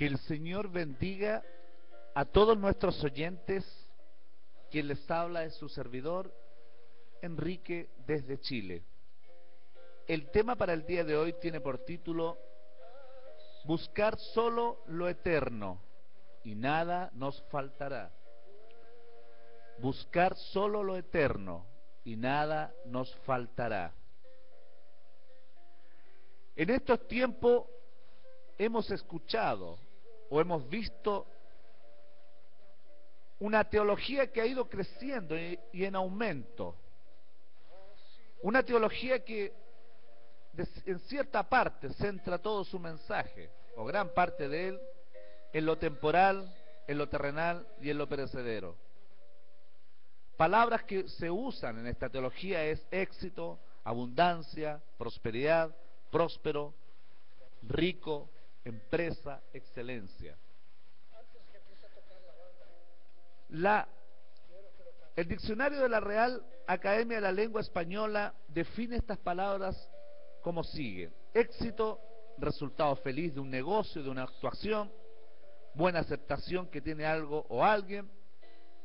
[0.00, 1.44] Que el Señor bendiga
[2.14, 3.66] a todos nuestros oyentes.
[4.70, 6.34] Quien les habla es su servidor,
[7.20, 8.82] Enrique, desde Chile.
[10.08, 12.38] El tema para el día de hoy tiene por título
[13.66, 15.82] Buscar solo lo eterno
[16.44, 18.10] y nada nos faltará.
[19.80, 21.66] Buscar solo lo eterno
[22.04, 23.92] y nada nos faltará.
[26.56, 27.66] En estos tiempos
[28.56, 29.89] hemos escuchado
[30.30, 31.26] o hemos visto
[33.40, 36.76] una teología que ha ido creciendo y en aumento.
[38.42, 39.52] Una teología que
[40.86, 44.80] en cierta parte centra todo su mensaje, o gran parte de él,
[45.52, 46.54] en lo temporal,
[46.86, 48.76] en lo terrenal y en lo perecedero.
[50.36, 55.74] Palabras que se usan en esta teología es éxito, abundancia, prosperidad,
[56.10, 56.74] próspero,
[57.62, 58.30] rico,
[58.64, 60.36] empresa, excelencia.
[63.48, 63.88] La,
[65.16, 69.90] el diccionario de la Real Academia de la Lengua Española define estas palabras
[70.42, 71.12] como sigue.
[71.34, 72.00] Éxito,
[72.38, 74.92] resultado feliz de un negocio, de una actuación,
[75.74, 78.10] buena aceptación que tiene algo o alguien,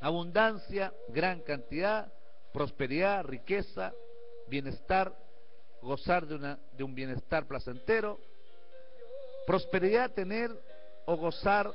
[0.00, 2.12] abundancia, gran cantidad,
[2.52, 3.92] prosperidad, riqueza,
[4.48, 5.16] bienestar,
[5.82, 8.20] gozar de, una, de un bienestar placentero,
[9.48, 10.50] prosperidad, tener
[11.06, 11.72] o gozar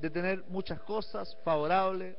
[0.00, 2.16] de tener muchas cosas favorables,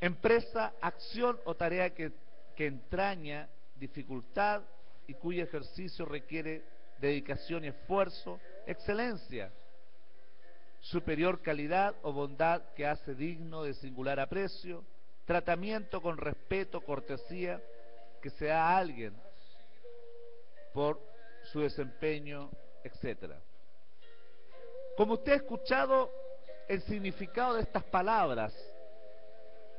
[0.00, 2.12] empresa, acción o tarea que,
[2.54, 4.62] que entraña dificultad
[5.08, 6.62] y cuyo ejercicio requiere
[7.00, 9.50] dedicación y esfuerzo, excelencia,
[10.78, 14.84] superior calidad o bondad que hace digno de singular aprecio,
[15.24, 17.60] tratamiento con respeto, cortesía
[18.22, 19.16] que se da a alguien
[20.72, 21.00] por
[21.50, 22.50] su desempeño,
[22.84, 23.40] etcétera.
[24.96, 26.12] Como usted ha escuchado
[26.68, 28.54] el significado de estas palabras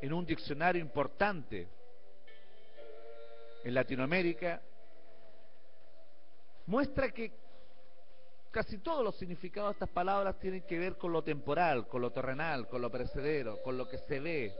[0.01, 1.67] en un diccionario importante
[3.63, 4.61] en Latinoamérica,
[6.65, 7.31] muestra que
[8.51, 12.11] casi todos los significados de estas palabras tienen que ver con lo temporal, con lo
[12.11, 14.53] terrenal, con lo precedero, con lo que se ve.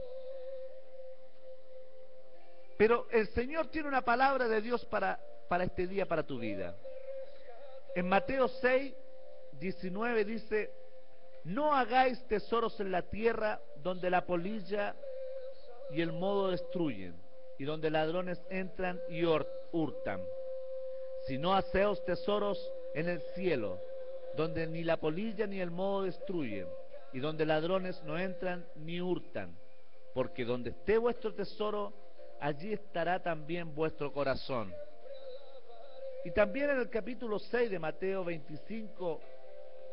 [2.76, 5.18] Pero el Señor tiene una palabra de Dios para,
[5.48, 6.76] para este día, para tu vida.
[7.96, 8.94] En Mateo 6,
[9.58, 10.70] 19 dice,
[11.42, 14.94] no hagáis tesoros en la tierra donde la polilla
[15.90, 17.20] y el modo destruyen,
[17.58, 20.22] y donde ladrones entran y hurtan
[21.26, 22.58] sino haceos tesoros
[22.94, 23.80] en el cielo,
[24.36, 26.68] donde ni la polilla ni el moho destruyen,
[27.12, 29.58] y donde ladrones no entran ni hurtan,
[30.14, 31.92] porque donde esté vuestro tesoro,
[32.40, 34.72] allí estará también vuestro corazón.
[36.26, 39.20] Y también en el capítulo 6 de Mateo 25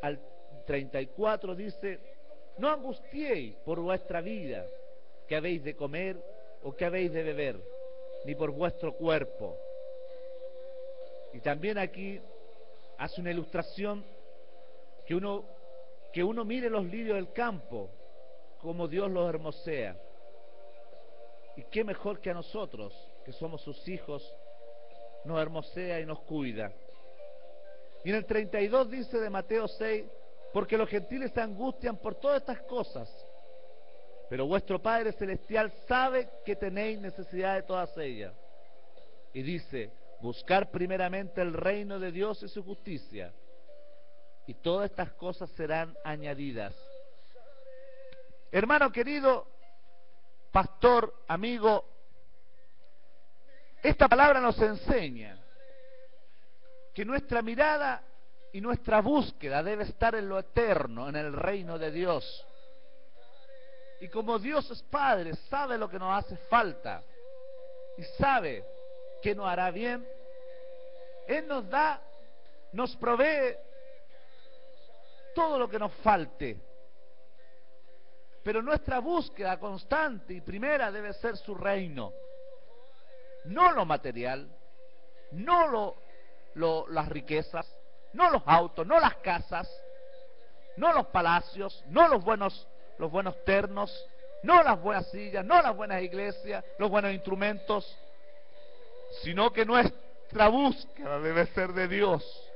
[0.02, 0.20] al
[0.66, 2.00] 34 dice,
[2.58, 4.66] no angustiéis por vuestra vida,
[5.28, 6.16] que habéis de comer
[6.62, 7.60] o que habéis de beber,
[8.24, 9.56] ni por vuestro cuerpo
[11.34, 12.20] y también aquí
[12.96, 14.04] hace una ilustración
[15.04, 15.44] que uno,
[16.12, 17.90] que uno mire los lirios del campo,
[18.60, 20.00] como Dios los hermosea.
[21.56, 24.32] Y qué mejor que a nosotros, que somos sus hijos,
[25.24, 26.72] nos hermosea y nos cuida.
[28.04, 30.04] Y en el 32 dice de Mateo 6,
[30.52, 33.08] porque los gentiles se angustian por todas estas cosas,
[34.28, 38.32] pero vuestro Padre Celestial sabe que tenéis necesidad de todas ellas.
[39.32, 39.90] Y dice,
[40.20, 43.32] buscar primeramente el reino de Dios y su justicia,
[44.46, 46.74] y todas estas cosas serán añadidas.
[48.52, 49.48] Hermano querido,
[50.52, 51.84] pastor, amigo,
[53.84, 55.38] esta palabra nos enseña
[56.94, 58.02] que nuestra mirada
[58.50, 62.46] y nuestra búsqueda debe estar en lo eterno, en el reino de Dios.
[64.00, 67.02] Y como Dios es Padre, sabe lo que nos hace falta
[67.98, 68.64] y sabe
[69.20, 70.08] que nos hará bien,
[71.28, 72.00] Él nos da,
[72.72, 73.54] nos provee
[75.34, 76.58] todo lo que nos falte.
[78.42, 82.14] Pero nuestra búsqueda constante y primera debe ser su reino.
[83.44, 84.48] No lo material,
[85.32, 85.96] no
[86.54, 87.66] lo, las riquezas,
[88.12, 89.68] no los autos, no las casas,
[90.76, 92.66] no los palacios, no los buenos,
[92.98, 94.06] los buenos ternos,
[94.42, 97.98] no las buenas sillas, no las buenas iglesias, los buenos instrumentos,
[99.22, 102.50] sino que nuestra búsqueda debe ser de Dios,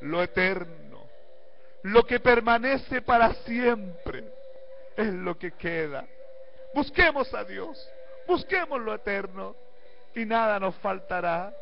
[0.00, 1.06] lo eterno,
[1.82, 4.24] lo que permanece para siempre,
[4.96, 6.06] es lo que queda.
[6.74, 7.90] Busquemos a Dios,
[8.26, 9.56] busquemos lo eterno
[10.14, 11.52] y nada nos faltará,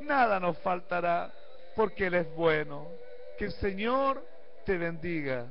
[0.00, 1.32] nada nos faltará,
[1.74, 2.88] porque Él es bueno.
[3.38, 4.24] Que el Señor
[4.64, 5.46] te bendiga.